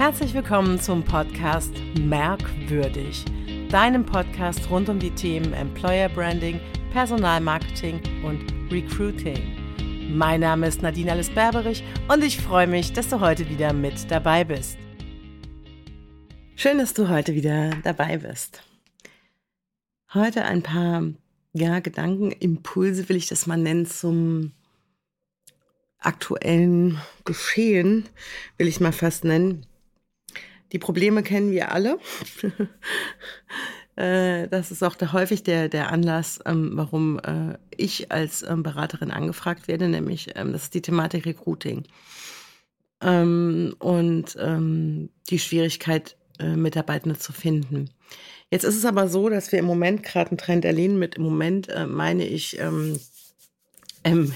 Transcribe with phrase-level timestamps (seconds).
[0.00, 3.22] Herzlich willkommen zum Podcast Merkwürdig,
[3.68, 6.58] deinem Podcast rund um die Themen Employer Branding,
[6.90, 10.16] Personalmarketing und Recruiting.
[10.16, 14.10] Mein Name ist Nadine Alice Berberich und ich freue mich, dass du heute wieder mit
[14.10, 14.78] dabei bist.
[16.56, 18.62] Schön, dass du heute wieder dabei bist.
[20.14, 21.04] Heute ein paar
[21.52, 24.52] ja, Gedankenimpulse, will ich das mal nennen, zum
[25.98, 28.08] aktuellen Geschehen,
[28.56, 29.66] will ich mal fast nennen.
[30.72, 31.98] Die Probleme kennen wir alle.
[33.96, 38.62] Äh, das ist auch der, häufig der, der Anlass, ähm, warum äh, ich als ähm,
[38.62, 41.84] Beraterin angefragt werde, nämlich ähm, das ist die Thematik Recruiting.
[43.02, 47.90] und die Schwierigkeit, äh, Mitarbeitende zu finden.
[48.50, 50.98] Jetzt ist es aber so, dass wir im Moment gerade einen Trend erleben.
[50.98, 52.58] Mit im Moment meine ich
[54.04, 54.32] ähm,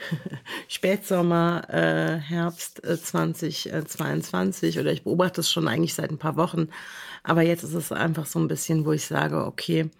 [0.68, 6.68] Spätsommer, äh, Herbst äh, 2022 oder ich beobachte es schon eigentlich seit ein paar Wochen.
[7.22, 9.90] Aber jetzt ist es einfach so ein bisschen, wo ich sage, okay,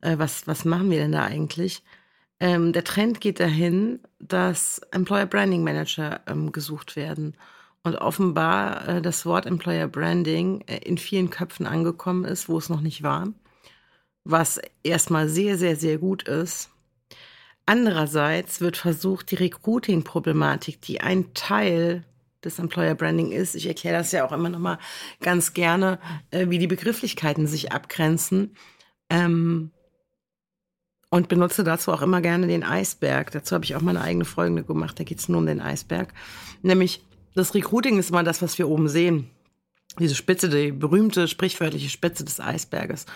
[0.00, 1.82] äh, was, was machen wir denn da eigentlich?
[2.38, 7.34] Ähm, der Trend geht dahin, dass Employer Branding Manager ähm, gesucht werden.
[7.82, 12.68] Und offenbar äh, das Wort Employer Branding äh, in vielen Köpfen angekommen ist, wo es
[12.68, 13.28] noch nicht war.
[14.24, 16.70] Was erstmal sehr, sehr, sehr gut ist
[17.66, 22.04] Andererseits wird versucht, die Recruiting-Problematik, die ein Teil
[22.44, 24.78] des Employer Branding ist, ich erkläre das ja auch immer noch mal
[25.20, 25.98] ganz gerne,
[26.30, 28.56] äh, wie die Begrifflichkeiten sich abgrenzen.
[29.10, 29.72] Ähm,
[31.08, 33.30] und benutze dazu auch immer gerne den Eisberg.
[33.30, 35.60] Dazu habe ich auch mal eine eigene Folge gemacht, da geht es nur um den
[35.60, 36.12] Eisberg.
[36.62, 39.30] Nämlich, das Recruiting ist immer das, was wir oben sehen
[39.98, 43.06] diese Spitze, die berühmte sprichwörtliche Spitze des Eisberges.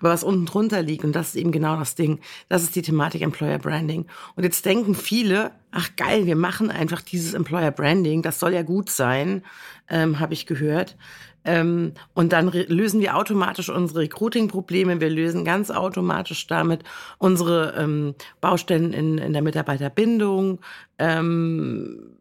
[0.00, 2.82] Aber was unten drunter liegt, und das ist eben genau das Ding, das ist die
[2.82, 4.06] Thematik Employer Branding.
[4.34, 8.62] Und jetzt denken viele, ach geil, wir machen einfach dieses Employer Branding, das soll ja
[8.62, 9.42] gut sein,
[9.88, 10.96] ähm, habe ich gehört.
[11.44, 16.82] Ähm, und dann lösen wir automatisch unsere Recruiting-Probleme, wir lösen ganz automatisch damit
[17.18, 20.58] unsere ähm, Baustellen in, in der Mitarbeiterbindung.
[20.98, 22.16] Ähm,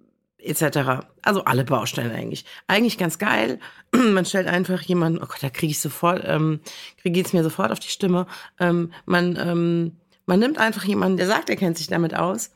[0.45, 1.05] etc.
[1.21, 2.45] Also alle Baustellen eigentlich.
[2.67, 3.59] Eigentlich ganz geil.
[3.91, 6.59] Man stellt einfach jemanden, oh Gott, da kriege ich sofort, ähm,
[7.03, 8.27] geht's mir sofort auf die Stimme.
[8.59, 12.51] Ähm, man, ähm, man nimmt einfach jemanden, der sagt, er kennt sich damit aus,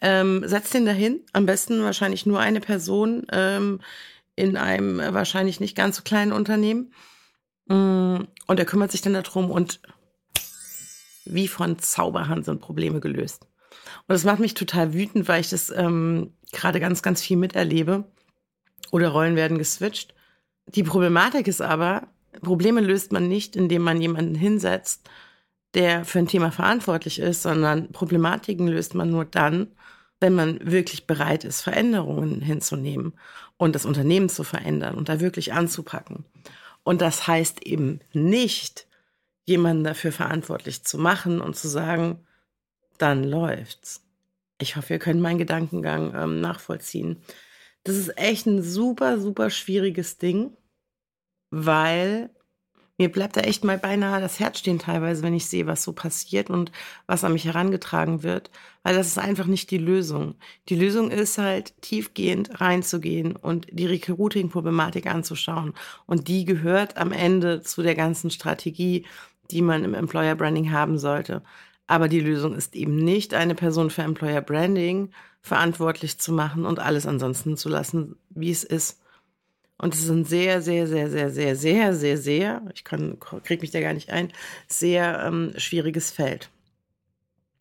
[0.00, 3.80] ähm, setzt den dahin, am besten wahrscheinlich nur eine Person ähm,
[4.34, 6.92] in einem wahrscheinlich nicht ganz so kleinen Unternehmen.
[7.66, 9.80] Mm, und er kümmert sich dann darum und
[11.24, 13.46] wie von Zauberhand sind Probleme gelöst.
[14.00, 18.04] Und das macht mich total wütend, weil ich das ähm, gerade ganz, ganz viel miterlebe.
[18.90, 20.14] Oder Rollen werden geswitcht.
[20.66, 22.08] Die Problematik ist aber,
[22.40, 25.08] Probleme löst man nicht, indem man jemanden hinsetzt,
[25.74, 29.68] der für ein Thema verantwortlich ist, sondern Problematiken löst man nur dann,
[30.20, 33.14] wenn man wirklich bereit ist, Veränderungen hinzunehmen
[33.56, 36.24] und das Unternehmen zu verändern und da wirklich anzupacken.
[36.84, 38.86] Und das heißt eben nicht,
[39.44, 42.20] jemanden dafür verantwortlich zu machen und zu sagen,
[43.02, 44.02] dann läuft's.
[44.58, 47.20] Ich hoffe, ihr könnt meinen Gedankengang ähm, nachvollziehen.
[47.84, 50.56] Das ist echt ein super, super schwieriges Ding,
[51.50, 52.30] weil
[52.98, 55.92] mir bleibt da echt mal beinahe das Herz stehen teilweise, wenn ich sehe, was so
[55.92, 56.70] passiert und
[57.06, 58.50] was an mich herangetragen wird,
[58.84, 60.36] weil das ist einfach nicht die Lösung.
[60.68, 65.74] Die Lösung ist halt tiefgehend reinzugehen und die Recruiting-Problematik anzuschauen.
[66.06, 69.06] Und die gehört am Ende zu der ganzen Strategie,
[69.50, 71.42] die man im Employer Branding haben sollte.
[71.92, 75.10] Aber die Lösung ist eben nicht, eine Person für Employer Branding
[75.42, 78.98] verantwortlich zu machen und alles ansonsten zu lassen, wie es ist.
[79.76, 83.60] Und es ist ein sehr, sehr, sehr, sehr, sehr, sehr, sehr, sehr, ich kann, krieg
[83.60, 84.32] mich da gar nicht ein,
[84.68, 86.48] sehr ähm, schwieriges Feld.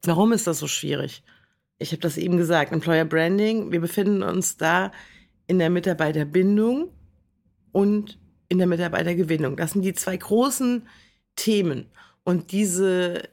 [0.04, 1.24] Warum ist das so schwierig?
[1.78, 4.94] Ich habe das eben gesagt, Employer Branding, wir befinden uns da
[5.46, 6.88] in der Mitarbeiterbindung
[7.74, 9.58] und in der Mitarbeitergewinnung.
[9.58, 10.88] Das sind die zwei großen
[11.36, 11.88] Themen.
[12.24, 13.24] Und diese,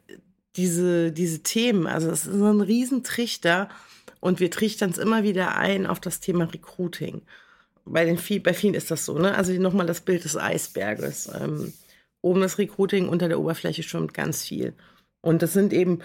[0.59, 1.87] diese, diese Themen.
[1.87, 3.69] Also es ist ein Riesentrichter
[4.21, 7.23] und wir trichtern es immer wieder ein auf das Thema Recruiting.
[7.85, 9.35] Bei, den, bei vielen ist das so, ne?
[9.35, 11.31] Also nochmal das Bild des Eisberges.
[11.41, 11.73] Ähm,
[12.21, 14.75] oben das Recruiting, unter der Oberfläche schwimmt ganz viel.
[15.23, 16.01] Und das sind eben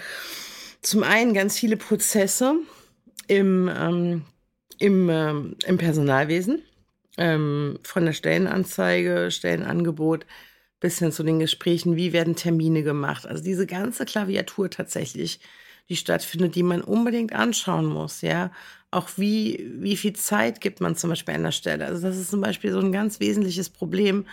[0.82, 2.56] zum einen ganz viele Prozesse
[3.28, 4.26] im, ähm,
[4.80, 6.62] im, ähm, im Personalwesen,
[7.18, 10.26] ähm, von der Stellenanzeige, Stellenangebot
[10.84, 13.26] bis hin zu den Gesprächen, wie werden Termine gemacht.
[13.26, 15.40] Also diese ganze Klaviatur tatsächlich,
[15.88, 18.52] die stattfindet, die man unbedingt anschauen muss, ja.
[18.92, 21.86] Auch wie, wie viel Zeit gibt man zum Beispiel an der Stelle.
[21.86, 24.26] Also das ist zum Beispiel so ein ganz wesentliches Problem.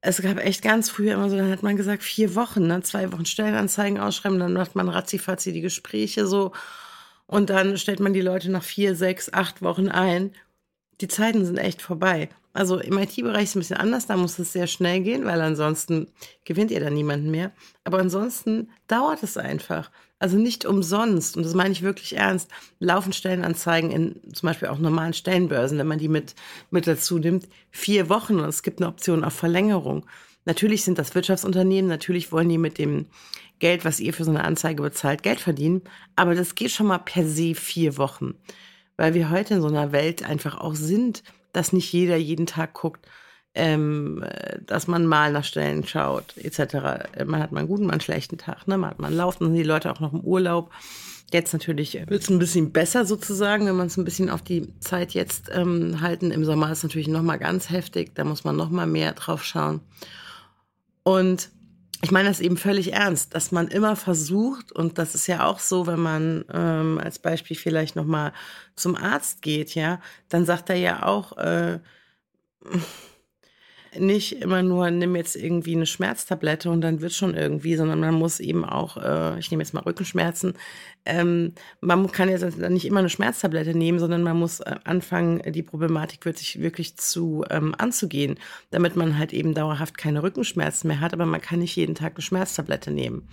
[0.00, 2.82] Es gab echt ganz früher immer so, dann hat man gesagt, vier Wochen, ne?
[2.82, 6.52] zwei Wochen Stellenanzeigen ausschreiben, dann macht man ratzifatzi die Gespräche so
[7.26, 10.32] und dann stellt man die Leute nach vier, sechs, acht Wochen ein
[11.00, 12.28] die Zeiten sind echt vorbei.
[12.52, 15.40] Also im IT-Bereich ist es ein bisschen anders, da muss es sehr schnell gehen, weil
[15.40, 16.08] ansonsten
[16.44, 17.52] gewinnt ihr da niemanden mehr.
[17.84, 19.90] Aber ansonsten dauert es einfach.
[20.18, 24.78] Also nicht umsonst, und das meine ich wirklich ernst, laufen Stellenanzeigen in zum Beispiel auch
[24.78, 26.34] normalen Stellenbörsen, wenn man die mit,
[26.70, 30.04] mit dazu nimmt, vier Wochen und es gibt eine Option auf Verlängerung.
[30.44, 33.06] Natürlich sind das Wirtschaftsunternehmen, natürlich wollen die mit dem
[33.60, 35.82] Geld, was ihr für so eine Anzeige bezahlt, Geld verdienen,
[36.16, 38.34] aber das geht schon mal per se vier Wochen
[39.00, 42.74] weil wir heute in so einer Welt einfach auch sind, dass nicht jeder jeden Tag
[42.74, 43.06] guckt,
[43.54, 44.24] ähm,
[44.66, 47.24] dass man mal nach Stellen schaut, etc.
[47.26, 48.78] Man hat mal einen guten, mal einen schlechten Tag, ne?
[48.78, 50.70] Man hat mal einen Lauf, dann sind die Leute auch noch im Urlaub.
[51.32, 54.68] Jetzt natürlich wird es ein bisschen besser sozusagen, wenn man es ein bisschen auf die
[54.80, 56.32] Zeit jetzt ähm, halten.
[56.32, 59.12] Im Sommer ist es natürlich noch mal ganz heftig, da muss man noch mal mehr
[59.12, 59.80] drauf schauen.
[61.02, 61.50] Und
[62.02, 65.58] ich meine das eben völlig ernst, dass man immer versucht, und das ist ja auch
[65.58, 68.32] so, wenn man ähm, als Beispiel vielleicht nochmal
[68.74, 71.78] zum Arzt geht, ja, dann sagt er ja auch, äh,
[73.98, 78.14] nicht immer nur, nimm jetzt irgendwie eine Schmerztablette und dann wird schon irgendwie, sondern man
[78.14, 80.54] muss eben auch, äh, ich nehme jetzt mal Rückenschmerzen,
[81.04, 85.62] ähm, man kann jetzt nicht immer eine Schmerztablette nehmen, sondern man muss äh, anfangen, die
[85.62, 88.38] Problematik wirklich, wirklich zu ähm, anzugehen,
[88.70, 92.14] damit man halt eben dauerhaft keine Rückenschmerzen mehr hat, aber man kann nicht jeden Tag
[92.14, 93.28] eine Schmerztablette nehmen.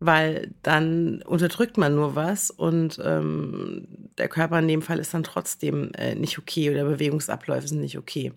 [0.00, 3.86] Weil dann unterdrückt man nur was und ähm,
[4.18, 7.98] der Körper in dem Fall ist dann trotzdem äh, nicht okay oder Bewegungsabläufe sind nicht
[7.98, 8.32] okay.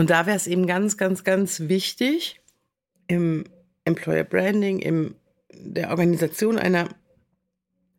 [0.00, 2.40] Und da wäre es eben ganz, ganz, ganz wichtig,
[3.06, 3.44] im
[3.84, 5.14] Employer Branding, in
[5.52, 6.88] der Organisation einer,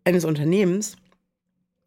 [0.03, 0.95] eines Unternehmens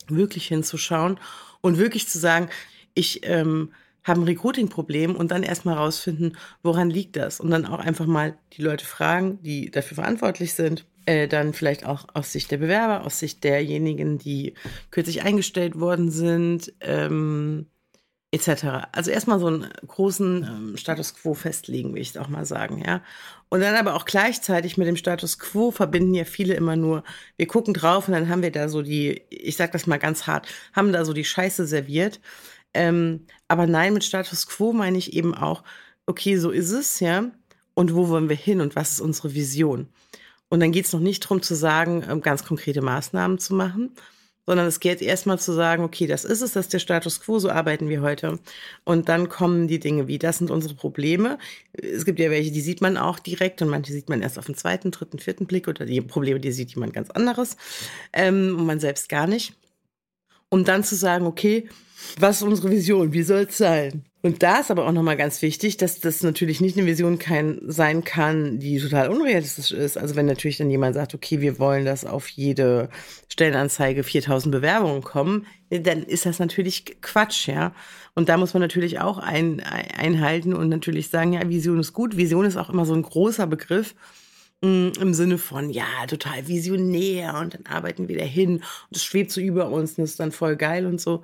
[0.07, 1.19] wirklich hinzuschauen
[1.63, 2.49] und wirklich zu sagen,
[2.95, 3.73] ich ähm,
[4.05, 7.41] habe ein Recruiting-Problem und dann erstmal rausfinden, woran liegt das?
[7.41, 11.85] Und dann auch einfach mal die Leute fragen, die dafür verantwortlich sind, äh, dann vielleicht
[11.87, 14.55] auch aus Sicht der Bewerber, aus Sicht derjenigen, die
[14.93, 17.67] kürzlich eingestellt worden sind, ähm,
[18.35, 18.89] etc.
[18.93, 23.01] Also erstmal so einen großen ähm, Status quo festlegen, will ich auch mal sagen, ja.
[23.49, 27.05] Und dann aber auch gleichzeitig mit dem Status quo verbinden ja viele immer nur,
[27.37, 30.27] wir gucken drauf und dann haben wir da so die, ich sag das mal ganz
[30.27, 32.21] hart, haben da so die Scheiße serviert.
[32.75, 35.63] Ähm, aber nein, mit Status quo meine ich eben auch,
[36.07, 37.31] okay, so ist es, ja.
[37.75, 39.89] Und wo wollen wir hin und was ist unsere Vision?
[40.49, 43.95] Und dann geht es noch nicht darum zu sagen, ähm, ganz konkrete Maßnahmen zu machen,
[44.47, 47.39] sondern es geht erstmal zu sagen, okay, das ist es, das ist der Status quo,
[47.39, 48.39] so arbeiten wir heute.
[48.85, 51.39] Und dann kommen die Dinge wie, das sind unsere Probleme.
[51.73, 54.47] Es gibt ja welche, die sieht man auch direkt und manche sieht man erst auf
[54.47, 57.57] den zweiten, dritten, vierten Blick oder die Probleme, die sieht jemand ganz anderes
[58.13, 59.55] ähm, und man selbst gar nicht.
[60.55, 61.69] Um dann zu sagen, okay,
[62.17, 63.13] was ist unsere Vision?
[63.13, 64.05] Wie soll es sein?
[64.23, 67.59] Und da ist aber auch nochmal ganz wichtig, dass das natürlich nicht eine Vision kein,
[67.67, 69.99] sein kann, die total unrealistisch ist.
[69.99, 72.89] Also wenn natürlich dann jemand sagt, okay, wir wollen, dass auf jede
[73.29, 77.75] Stellenanzeige 4000 Bewerbungen kommen, dann ist das natürlich Quatsch, ja.
[78.15, 82.17] Und da muss man natürlich auch ein, einhalten und natürlich sagen, ja, Vision ist gut.
[82.17, 83.97] Vision ist auch immer so ein großer Begriff
[84.65, 89.41] im Sinne von, ja, total visionär und dann arbeiten wir dahin und es schwebt so
[89.41, 91.23] über uns und ist dann voll geil und so.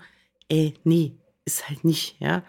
[0.49, 1.13] Ey, nee,
[1.45, 2.43] ist halt nicht, ja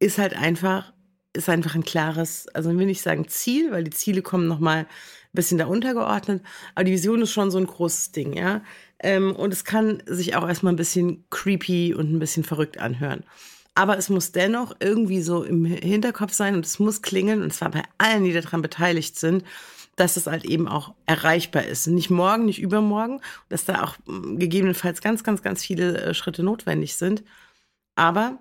[0.00, 0.92] ist halt einfach,
[1.34, 4.86] ist einfach ein klares, also will nicht sagen Ziel, weil die Ziele kommen nochmal ein
[5.32, 6.42] bisschen da untergeordnet,
[6.74, 8.62] aber die Vision ist schon so ein großes Ding, ja.
[8.98, 13.22] Ähm, und es kann sich auch erstmal ein bisschen creepy und ein bisschen verrückt anhören.
[13.74, 17.70] Aber es muss dennoch irgendwie so im Hinterkopf sein und es muss klingeln, und zwar
[17.70, 19.44] bei allen, die daran beteiligt sind,
[20.00, 21.86] dass es halt eben auch erreichbar ist.
[21.86, 26.42] Nicht morgen, nicht übermorgen, dass da auch hm, gegebenenfalls ganz, ganz, ganz viele äh, Schritte
[26.42, 27.22] notwendig sind.
[27.96, 28.38] Aber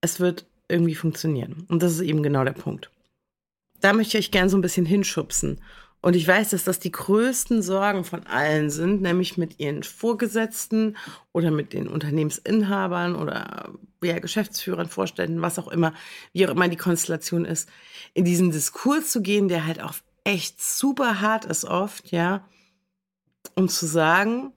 [0.00, 1.64] es wird irgendwie funktionieren.
[1.68, 2.90] Und das ist eben genau der Punkt.
[3.80, 5.60] Da möchte ich euch gern so ein bisschen hinschubsen.
[6.02, 10.96] Und ich weiß, dass das die größten Sorgen von allen sind, nämlich mit ihren Vorgesetzten
[11.32, 13.70] oder mit den Unternehmensinhabern oder
[14.02, 15.92] ja, Geschäftsführern, Vorständen, was auch immer,
[16.32, 17.68] wie auch immer die Konstellation ist,
[18.12, 19.94] in diesen Diskurs zu gehen, der halt auch
[20.26, 22.44] echt super hart ist oft, ja,
[23.54, 24.52] um zu sagen,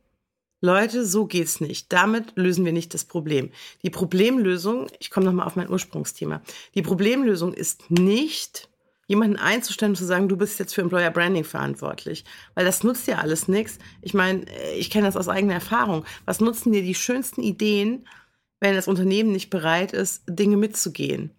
[0.61, 1.93] Leute, so geht's nicht.
[1.93, 3.51] Damit lösen wir nicht das Problem.
[3.83, 6.41] Die Problemlösung, ich komme nochmal auf mein Ursprungsthema.
[6.75, 8.67] Die Problemlösung ist nicht,
[9.07, 12.25] jemanden einzustellen und zu sagen, du bist jetzt für Employer Branding verantwortlich.
[12.55, 13.79] Weil das nutzt ja alles nichts.
[14.01, 14.45] Ich meine,
[14.75, 16.03] ich kenne das aus eigener Erfahrung.
[16.25, 18.07] Was nutzen dir die schönsten Ideen,
[18.59, 21.31] wenn das Unternehmen nicht bereit ist, Dinge mitzugehen?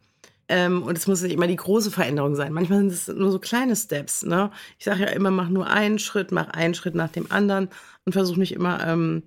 [0.52, 2.52] Ähm, und es muss nicht immer die große Veränderung sein.
[2.52, 4.25] Manchmal sind es nur so kleine Steps.
[4.25, 4.50] Ne?
[4.78, 7.69] Ich sage ja immer, mach nur einen Schritt, mach einen Schritt nach dem anderen
[8.04, 9.23] und versuche nicht immer ähm,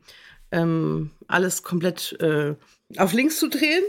[0.52, 2.56] ähm, alles komplett äh,
[2.98, 3.84] auf links zu drehen,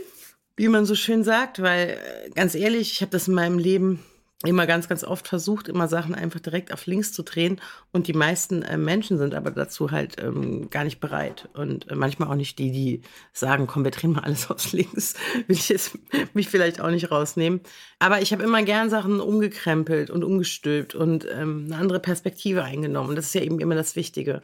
[0.56, 3.98] wie man so schön sagt, weil äh, ganz ehrlich, ich habe das in meinem Leben
[4.44, 7.60] immer ganz, ganz oft versucht, immer Sachen einfach direkt auf links zu drehen.
[7.92, 11.48] Und die meisten äh, Menschen sind aber dazu halt ähm, gar nicht bereit.
[11.54, 15.14] Und äh, manchmal auch nicht die, die sagen, komm, wir drehen mal alles auf links.
[15.46, 15.98] Will ich jetzt
[16.34, 17.60] mich vielleicht auch nicht rausnehmen.
[17.98, 23.16] Aber ich habe immer gern Sachen umgekrempelt und umgestülpt und ähm, eine andere Perspektive eingenommen.
[23.16, 24.42] Das ist ja eben immer das Wichtige.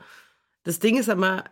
[0.63, 1.45] Das Ding ist aber,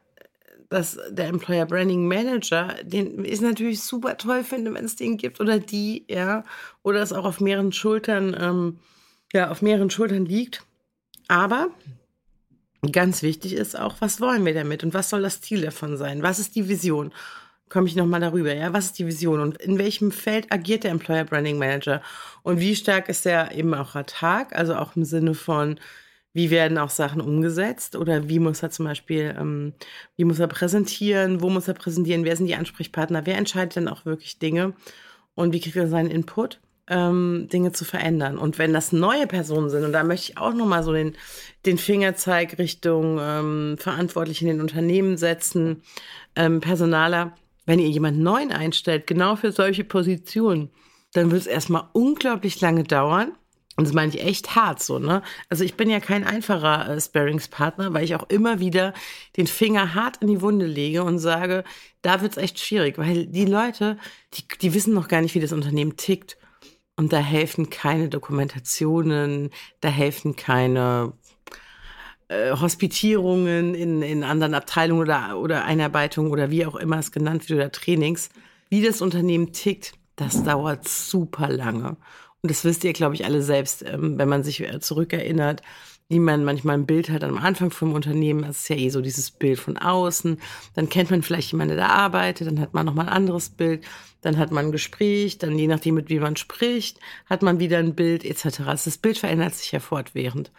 [0.68, 5.40] dass der Employer Branding Manager, den ist natürlich super toll finde, wenn es den gibt
[5.40, 6.44] oder die, ja,
[6.82, 8.78] oder es auch auf mehreren Schultern, ähm,
[9.32, 10.62] ja, auf mehreren Schultern liegt.
[11.26, 11.68] Aber
[12.92, 16.22] ganz wichtig ist auch, was wollen wir damit und was soll das Ziel davon sein?
[16.22, 17.12] Was ist die Vision?
[17.70, 18.72] Komme ich nochmal darüber, ja?
[18.72, 22.02] Was ist die Vision und in welchem Feld agiert der Employer Branding Manager?
[22.42, 24.54] Und wie stark ist der eben auch Tag?
[24.54, 25.78] Also auch im Sinne von,
[26.38, 27.96] wie werden auch Sachen umgesetzt?
[27.96, 29.72] Oder wie muss er zum Beispiel, ähm,
[30.16, 33.88] wie muss er präsentieren, wo muss er präsentieren, wer sind die Ansprechpartner, wer entscheidet denn
[33.88, 34.72] auch wirklich Dinge?
[35.34, 38.38] Und wie kriegt er seinen Input, ähm, Dinge zu verändern.
[38.38, 41.16] Und wenn das neue Personen sind, und da möchte ich auch nochmal so den,
[41.66, 45.82] den Fingerzeig Richtung ähm, Verantwortliche in den Unternehmen setzen,
[46.36, 47.34] ähm, Personaler,
[47.66, 50.70] wenn ihr jemanden neuen einstellt, genau für solche Positionen,
[51.14, 53.32] dann wird es erstmal unglaublich lange dauern,
[53.78, 55.22] und das meine ich echt hart so, ne?
[55.48, 58.92] Also ich bin ja kein einfacher äh, Sparringspartner, weil ich auch immer wieder
[59.36, 61.62] den Finger hart in die Wunde lege und sage,
[62.02, 63.96] da wird's echt schwierig, weil die Leute,
[64.34, 66.38] die, die wissen noch gar nicht, wie das Unternehmen tickt.
[66.96, 71.12] Und da helfen keine Dokumentationen, da helfen keine
[72.26, 77.48] äh, Hospitierungen in, in anderen Abteilungen oder, oder Einarbeitungen oder wie auch immer es genannt
[77.48, 78.30] wird oder Trainings.
[78.70, 81.96] Wie das Unternehmen tickt, das dauert super lange.
[82.42, 85.62] Und das wisst ihr, glaube ich, alle selbst, ähm, wenn man sich äh, zurückerinnert,
[86.08, 88.42] wie man manchmal ein Bild hat am Anfang vom Unternehmen.
[88.42, 90.40] Das ist ja eh so dieses Bild von außen.
[90.74, 93.84] Dann kennt man vielleicht jemanden, der da arbeitet, dann hat man nochmal ein anderes Bild,
[94.22, 97.78] dann hat man ein Gespräch, dann je nachdem, mit wie man spricht, hat man wieder
[97.78, 98.60] ein Bild etc.
[98.60, 100.50] Also das Bild verändert sich ja fortwährend.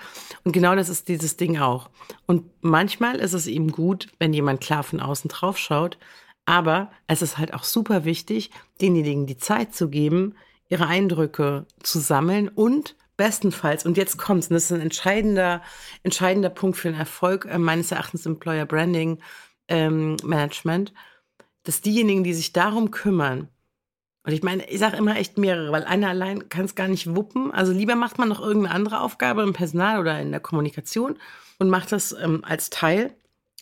[0.43, 1.89] Und genau das ist dieses Ding auch.
[2.27, 5.97] Und manchmal ist es eben gut, wenn jemand klar von außen drauf schaut.
[6.45, 10.35] Aber es ist halt auch super wichtig, denjenigen die Zeit zu geben,
[10.69, 15.61] ihre Eindrücke zu sammeln und bestenfalls, und jetzt kommt's, und das ist ein entscheidender,
[16.03, 19.19] entscheidender Punkt für den Erfolg äh, meines Erachtens Employer Branding
[19.67, 20.93] ähm, Management,
[21.63, 23.49] dass diejenigen, die sich darum kümmern,
[24.23, 27.15] und ich meine, ich sage immer echt mehrere, weil einer allein kann es gar nicht
[27.15, 27.51] wuppen.
[27.51, 31.17] Also lieber macht man noch irgendeine andere Aufgabe im Personal oder in der Kommunikation
[31.57, 33.15] und macht das ähm, als Teil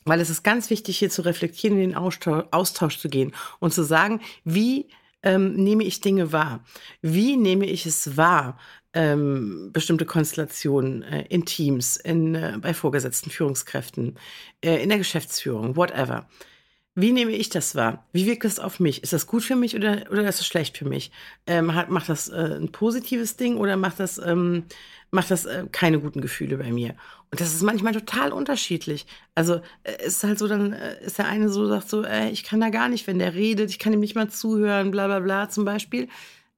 [0.08, 3.74] weil es ist ganz wichtig, hier zu reflektieren, in den Austausch, Austausch zu gehen und
[3.74, 4.88] zu sagen, wie
[5.28, 6.64] ähm, nehme ich Dinge wahr?
[7.02, 8.58] Wie nehme ich es wahr?
[8.94, 14.18] Ähm, bestimmte Konstellationen äh, in Teams, in, äh, bei Vorgesetzten, Führungskräften,
[14.64, 16.28] äh, in der Geschäftsführung, whatever.
[16.96, 18.08] Wie nehme ich das wahr?
[18.12, 19.04] Wie wirkt das auf mich?
[19.04, 21.12] Ist das gut für mich oder, oder ist das schlecht für mich?
[21.46, 24.64] Ähm, hat, macht das äh, ein positives Ding oder macht das, ähm,
[25.12, 26.96] macht das äh, keine guten Gefühle bei mir?
[27.30, 29.06] Und das ist manchmal total unterschiedlich.
[29.36, 32.44] Also äh, ist halt so, dann äh, ist der eine so, sagt so, äh, ich
[32.44, 35.20] kann da gar nicht, wenn der redet, ich kann ihm nicht mal zuhören, bla bla
[35.20, 36.08] bla zum Beispiel.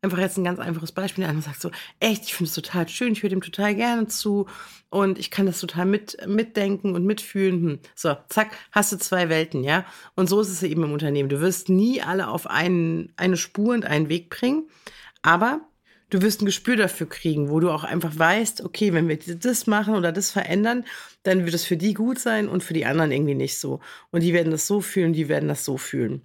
[0.02, 1.24] Einfach jetzt ein ganz einfaches Beispiel.
[1.24, 4.08] Der andere sagt so, echt, ich finde es total schön, ich höre dem total gerne
[4.08, 4.46] zu
[4.90, 7.62] und ich kann das total mit, mitdenken und mitfühlen.
[7.62, 7.80] Hm.
[7.96, 9.86] So, zack, hast du zwei Welten, ja?
[10.16, 11.30] Und so ist es eben im Unternehmen.
[11.30, 14.70] Du wirst nie alle auf einen, eine Spur und einen Weg bringen,
[15.22, 15.62] aber
[16.10, 19.68] du wirst ein Gespür dafür kriegen, wo du auch einfach weißt, okay, wenn wir das
[19.68, 20.86] machen oder das verändern,
[21.24, 23.80] dann wird es für die gut sein und für die anderen irgendwie nicht so.
[24.12, 26.22] Und die werden das so fühlen, die werden das so fühlen.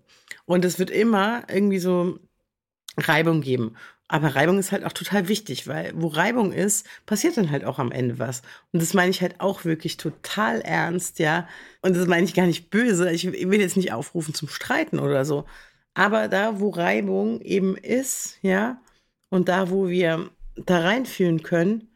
[0.47, 2.19] Und es wird immer irgendwie so
[2.97, 3.77] Reibung geben.
[4.07, 7.79] Aber Reibung ist halt auch total wichtig, weil wo Reibung ist, passiert dann halt auch
[7.79, 8.43] am Ende was.
[8.73, 11.49] Und das meine ich halt auch wirklich total ernst, ja.
[11.81, 13.11] Und das meine ich gar nicht böse.
[13.11, 15.47] Ich will jetzt nicht aufrufen zum Streiten oder so.
[15.95, 18.81] Aber da, wo Reibung eben ist, ja,
[19.35, 21.89] und da, wo wir da reinfühlen können,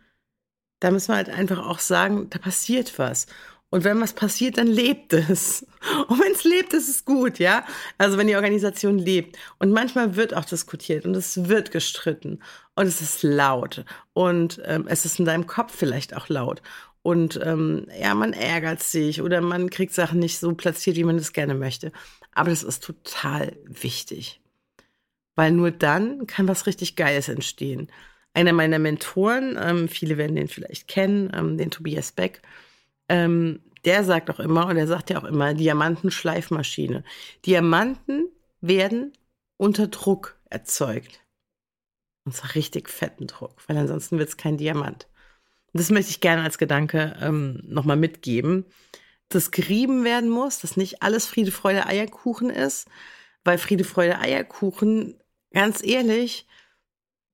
[0.81, 3.29] da müssen wir halt einfach auch sagen, da passiert was.
[3.71, 5.65] Und wenn was passiert, dann lebt es.
[6.09, 7.65] Und wenn es lebt, ist es gut, ja.
[7.97, 9.37] Also wenn die Organisation lebt.
[9.61, 12.41] Und manchmal wird auch diskutiert und es wird gestritten
[12.75, 16.63] und es ist laut und ähm, es ist in deinem Kopf vielleicht auch laut.
[17.03, 21.17] Und ähm, ja, man ärgert sich oder man kriegt Sachen nicht so platziert, wie man
[21.17, 21.93] es gerne möchte.
[22.33, 24.41] Aber das ist total wichtig.
[25.39, 27.93] Weil nur dann kann was richtig Geiles entstehen.
[28.35, 32.43] Einer meiner Mentoren, ähm, viele werden den vielleicht kennen, ähm, den Tobias Beck,
[33.09, 37.05] ähm, der sagt auch immer, und er sagt ja auch immer, Diamantenschleifmaschine.
[37.47, 38.27] Diamanten
[38.61, 39.13] werden
[39.59, 41.21] unter Druck erzeugt.
[42.25, 45.07] Und zwar richtig fetten Druck, weil ansonsten wird es kein Diamant.
[45.73, 48.65] Und das möchte ich gerne als Gedanke ähm, nochmal mitgeben,
[49.29, 52.89] dass gerieben werden muss, dass nicht alles Friede, Freude, Eierkuchen ist,
[53.45, 55.15] weil Friede, Freude, Eierkuchen,
[55.53, 56.47] ganz ehrlich,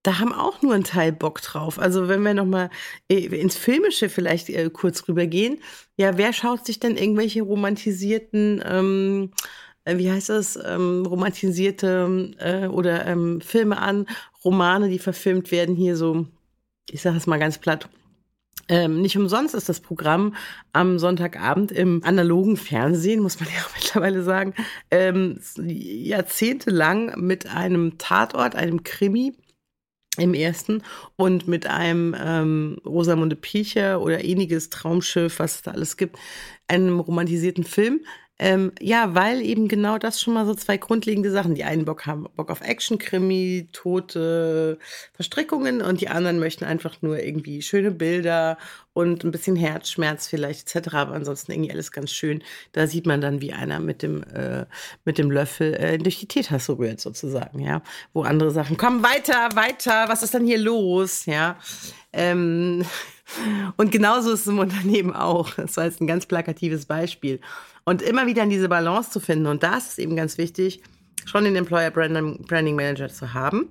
[0.05, 1.79] da haben auch nur ein Teil Bock drauf.
[1.79, 2.71] Also wenn wir nochmal
[3.09, 5.61] äh, ins Filmische vielleicht äh, kurz rübergehen,
[5.97, 9.31] ja, wer schaut sich denn irgendwelche romantisierten, ähm,
[9.85, 14.07] äh, wie heißt das, ähm, romantisierte äh, oder ähm, Filme an,
[14.45, 16.27] Romane, die verfilmt werden, hier so,
[16.91, 17.89] ich sage es mal ganz platt,
[18.69, 20.35] ähm, nicht umsonst ist das Programm
[20.73, 24.55] am Sonntagabend im analogen Fernsehen, muss man ja auch mittlerweile sagen,
[24.91, 29.35] ähm, jahrzehntelang mit einem Tatort, einem Krimi,
[30.17, 30.83] im ersten
[31.17, 36.17] und mit einem ähm, Rosamunde Pilcher oder ähnliches Traumschiff, was es da alles gibt,
[36.69, 38.01] einem romantisierten Film
[38.41, 41.55] ähm, ja, weil eben genau das schon mal so zwei grundlegende Sachen.
[41.55, 44.79] Die einen Bock haben Bock auf Action, Krimi, tote
[45.13, 48.59] Verstrickungen und die anderen möchten einfach nur irgendwie schöne Bilder
[48.93, 50.95] und ein bisschen Herzschmerz vielleicht etc.
[50.95, 52.43] Aber ansonsten irgendwie alles ganz schön.
[52.73, 54.67] Da sieht man dann, wie einer mit dem äh,
[55.05, 57.83] mit dem Löffel äh, durch die Teetasse rührt sozusagen, ja.
[58.13, 60.09] Wo andere Sachen kommen weiter, weiter.
[60.09, 61.57] Was ist dann hier los, ja?
[62.15, 62.85] Ähm,
[63.77, 65.51] und genauso ist es im Unternehmen auch.
[65.55, 67.41] Das war jetzt ein ganz plakatives Beispiel.
[67.85, 69.47] Und immer wieder in diese Balance zu finden.
[69.47, 70.83] Und das ist eben ganz wichtig,
[71.27, 73.69] schon den Employer Branding Manager zu haben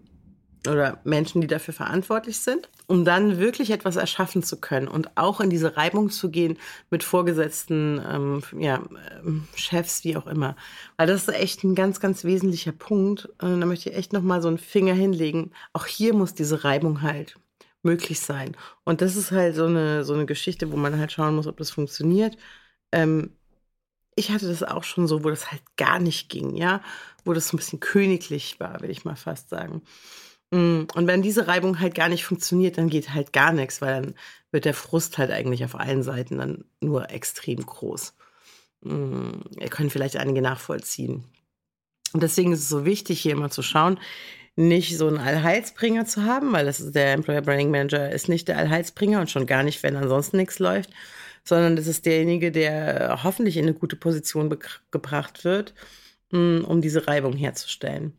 [0.67, 5.41] oder Menschen, die dafür verantwortlich sind, um dann wirklich etwas erschaffen zu können und auch
[5.41, 6.57] in diese Reibung zu gehen
[6.89, 8.81] mit Vorgesetzten, ähm, ja,
[9.23, 10.55] ähm, Chefs, wie auch immer.
[10.97, 13.27] Weil das ist echt ein ganz, ganz wesentlicher Punkt.
[13.41, 15.51] Und da möchte ich echt nochmal so einen Finger hinlegen.
[15.73, 17.35] Auch hier muss diese Reibung halt
[17.83, 18.55] möglich sein.
[18.83, 21.57] Und das ist halt so eine, so eine Geschichte, wo man halt schauen muss, ob
[21.57, 22.37] das funktioniert.
[22.91, 23.31] Ähm,
[24.15, 26.81] ich hatte das auch schon so, wo das halt gar nicht ging, ja,
[27.25, 29.81] wo das so ein bisschen königlich war, will ich mal fast sagen.
[30.51, 34.01] Mm, und wenn diese Reibung halt gar nicht funktioniert, dann geht halt gar nichts, weil
[34.01, 34.15] dann
[34.51, 38.13] wird der Frust halt eigentlich auf allen Seiten dann nur extrem groß.
[38.81, 41.23] Mm, ihr könnt vielleicht einige nachvollziehen.
[42.13, 43.99] Und deswegen ist es so wichtig, hier immer zu schauen,
[44.55, 48.47] nicht so einen Allheilsbringer zu haben, weil das ist der Employer Branding Manager ist nicht
[48.47, 50.91] der Allheilsbringer und schon gar nicht, wenn ansonsten nichts läuft,
[51.43, 54.55] sondern das ist derjenige, der hoffentlich in eine gute Position
[54.91, 55.73] gebracht wird,
[56.31, 58.13] mm, um diese Reibung herzustellen.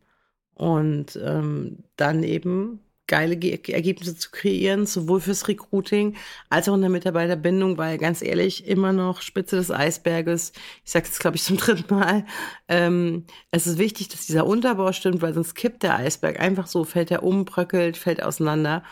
[0.55, 6.17] Und ähm, dann eben geile Ge Ergebnisse zu kreieren, sowohl fürs Recruiting
[6.49, 10.53] als auch in der Mitarbeiterbindung, weil ganz ehrlich, immer noch Spitze des Eisberges,
[10.85, 12.25] ich sage es glaube ich zum dritten Mal,
[12.69, 16.85] ähm, es ist wichtig, dass dieser Unterbau stimmt, weil sonst kippt der Eisberg einfach so,
[16.85, 18.83] fällt er um, bröckelt, fällt auseinander.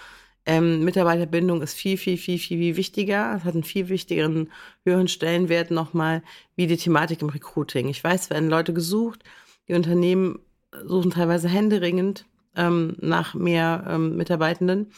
[0.45, 3.37] Ähm, Mitarbeiterbindung ist viel, viel, viel, viel, viel wichtiger.
[3.37, 4.51] Es hat einen viel wichtigeren,
[4.85, 6.23] höheren Stellenwert nochmal
[6.57, 7.89] wie die Thematik im Recruiting.
[7.89, 9.23] Ich weiß, werden Leute gesucht,
[9.69, 10.41] die Unternehmen
[10.85, 14.93] suchen teilweise händeringend ähm, nach mehr ähm, Mitarbeitenden.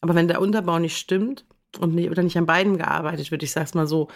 [0.00, 1.44] Aber wenn der Unterbau nicht stimmt
[1.78, 4.08] und nicht, oder nicht an beiden gearbeitet wird, ich sag's mal so,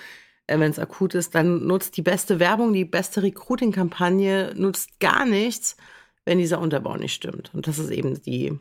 [0.47, 5.27] äh, wenn es akut ist, dann nutzt die beste Werbung, die beste Recruiting-Kampagne nutzt gar
[5.27, 5.77] nichts,
[6.25, 7.51] wenn dieser Unterbau nicht stimmt.
[7.55, 8.59] Und das ist eben die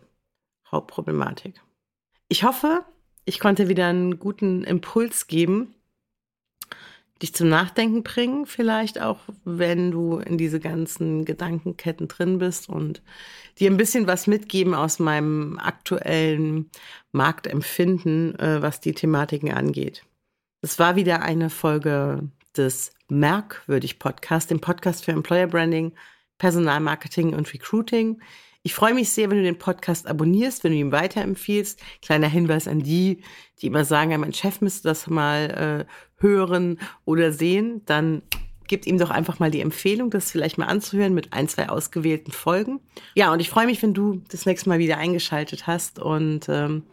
[0.72, 1.62] Hauptproblematik.
[2.28, 2.84] Ich hoffe,
[3.26, 5.75] ich konnte wieder einen guten Impuls geben,
[7.22, 13.02] dich zum Nachdenken bringen, vielleicht auch, wenn du in diese ganzen Gedankenketten drin bist und
[13.58, 16.70] dir ein bisschen was mitgeben aus meinem aktuellen
[17.14, 20.04] Marktempfinden, äh, was die Thematiken angeht.
[20.62, 25.94] Es war wieder eine Folge des Merkwürdig Podcast, dem Podcast für Employer Branding,
[26.38, 28.20] Personalmarketing und Recruiting.
[28.64, 31.80] Ich freue mich sehr, wenn du den Podcast abonnierst, wenn du ihn weiterempfiehlst.
[32.02, 33.22] Kleiner Hinweis an die,
[33.62, 37.82] die immer sagen, ja, mein Chef müsste das mal äh, hören oder sehen.
[37.86, 38.22] Dann
[38.68, 42.32] gib ihm doch einfach mal die Empfehlung, das vielleicht mal anzuhören mit ein, zwei ausgewählten
[42.32, 42.80] Folgen.
[43.14, 46.00] Ja, und ich freue mich, wenn du das nächste Mal wieder eingeschaltet hast.
[46.00, 46.84] Und ähm,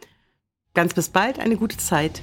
[0.73, 2.21] ganz bis bald, eine gute Zeit.